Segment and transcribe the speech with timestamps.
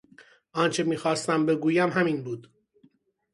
[0.53, 2.49] آنچه میخواستم بگویم همین بود.